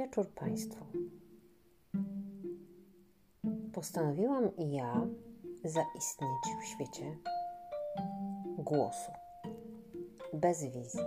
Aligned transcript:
wieczór 0.00 0.28
Państwu. 0.28 0.84
Postanowiłam 3.72 4.56
i 4.56 4.72
ja 4.72 5.06
zaistnieć 5.64 6.44
w 6.62 6.64
świecie 6.64 7.16
głosu, 8.58 9.12
bez 10.34 10.64
wizji. 10.64 11.00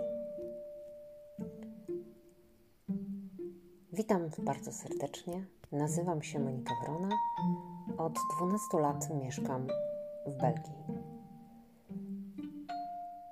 Witam 3.92 4.30
bardzo 4.38 4.72
serdecznie. 4.72 5.46
Nazywam 5.72 6.22
się 6.22 6.38
Monika 6.38 6.74
Wrona. 6.84 7.08
Od 7.98 8.18
12 8.36 8.78
lat 8.80 9.10
mieszkam 9.10 9.66
w 10.26 10.36
Belgii. 10.36 10.84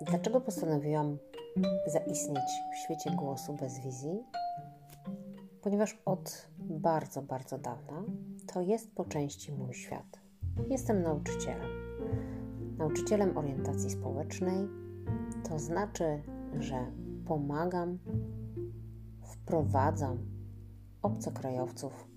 Dlaczego 0.01 0.41
postanowiłam 0.41 1.19
zaistnieć 1.87 2.51
w 2.73 2.77
świecie 2.77 3.10
głosu 3.10 3.52
bez 3.52 3.79
wizji? 3.79 4.24
Ponieważ 5.62 5.98
od 6.05 6.48
bardzo, 6.59 7.23
bardzo 7.23 7.59
dawna 7.59 8.03
to 8.47 8.61
jest 8.61 8.95
po 8.95 9.05
części 9.05 9.53
mój 9.53 9.75
świat. 9.75 10.20
Jestem 10.69 11.03
nauczycielem. 11.03 11.70
Nauczycielem 12.79 13.39
orientacji 13.39 13.91
społecznej 13.91 14.69
to 15.48 15.59
znaczy, 15.59 16.23
że 16.59 16.87
pomagam, 17.27 17.98
wprowadzam 19.23 20.19
obcokrajowców 21.03 22.09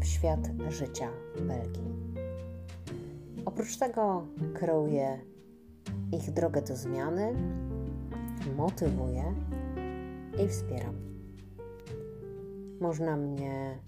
w 0.00 0.04
świat 0.04 0.50
życia 0.68 1.08
Belgii. 1.40 1.94
Oprócz 3.44 3.76
tego 3.76 4.26
kreuję 4.54 5.18
ich 6.12 6.30
drogę 6.30 6.62
do 6.62 6.76
zmiany, 6.76 7.34
motywuję 8.56 9.34
i 10.44 10.48
wspieram. 10.48 11.11
Można 12.82 13.16
mnie 13.16 13.78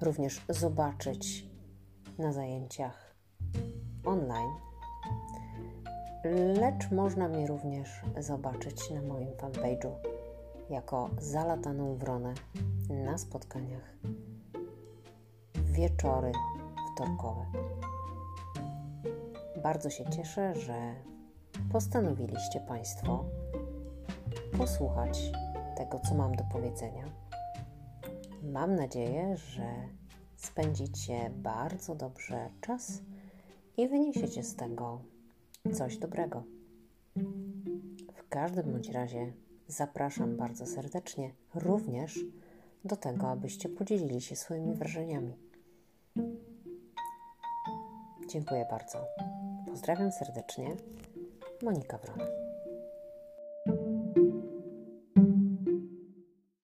również 0.00 0.44
zobaczyć 0.48 1.46
na 2.18 2.32
zajęciach 2.32 3.14
online, 4.04 4.54
lecz 6.60 6.90
można 6.90 7.28
mnie 7.28 7.46
również 7.46 8.02
zobaczyć 8.18 8.90
na 8.90 9.02
moim 9.02 9.28
fanpage'u 9.28 9.90
jako 10.70 11.10
zalataną 11.18 11.96
wronę 11.96 12.34
na 12.88 13.18
spotkaniach 13.18 13.96
wieczory 15.54 16.32
wtorkowe. 16.94 17.46
Bardzo 19.62 19.90
się 19.90 20.10
cieszę, 20.10 20.54
że 20.54 20.94
postanowiliście 21.72 22.60
Państwo 22.60 23.24
posłuchać 24.58 25.32
tego, 25.76 25.98
co 26.08 26.14
mam 26.14 26.34
do 26.34 26.44
powiedzenia. 26.52 27.29
Mam 28.42 28.74
nadzieję, 28.74 29.36
że 29.36 29.88
spędzicie 30.36 31.30
bardzo 31.34 31.94
dobrze 31.94 32.50
czas 32.60 33.02
i 33.76 33.88
wyniesiecie 33.88 34.42
z 34.42 34.56
tego 34.56 35.00
coś 35.72 35.96
dobrego. 35.98 36.42
W 38.14 38.28
każdym 38.28 38.72
bądź 38.72 38.88
razie 38.88 39.32
zapraszam 39.68 40.36
bardzo 40.36 40.66
serdecznie 40.66 41.34
również 41.54 42.20
do 42.84 42.96
tego, 42.96 43.28
abyście 43.28 43.68
podzielili 43.68 44.20
się 44.20 44.36
swoimi 44.36 44.74
wrażeniami. 44.74 45.36
Dziękuję 48.28 48.66
bardzo. 48.70 48.98
Pozdrawiam 49.66 50.12
serdecznie. 50.12 50.76
Monika 51.62 51.98
Wrona. 51.98 52.49